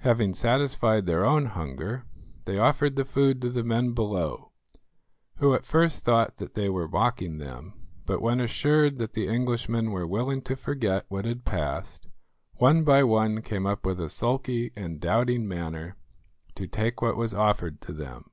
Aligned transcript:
Having 0.00 0.34
satisfied 0.34 1.06
their 1.06 1.24
own 1.24 1.46
hunger, 1.46 2.04
they 2.44 2.58
offered 2.58 2.94
the 2.94 3.06
food 3.06 3.40
to 3.40 3.48
the 3.48 3.64
men 3.64 3.92
below, 3.94 4.52
who 5.36 5.54
at 5.54 5.64
first 5.64 6.02
thought 6.02 6.36
that 6.36 6.52
they 6.52 6.68
were 6.68 6.86
mocking 6.86 7.38
them; 7.38 7.72
but 8.04 8.20
when 8.20 8.38
assured 8.38 8.98
that 8.98 9.14
the 9.14 9.26
Englishmen 9.28 9.90
were 9.90 10.06
willing 10.06 10.42
to 10.42 10.56
forget 10.56 11.06
what 11.08 11.24
had 11.24 11.46
passed, 11.46 12.10
one 12.56 12.84
by 12.84 13.02
one 13.02 13.40
came 13.40 13.64
up 13.64 13.86
with 13.86 13.98
a 13.98 14.10
sulky 14.10 14.72
and 14.76 15.00
doubting 15.00 15.48
manner 15.48 15.96
to 16.54 16.66
take 16.66 17.00
what 17.00 17.16
was 17.16 17.32
offered 17.32 17.80
to 17.80 17.94
them. 17.94 18.30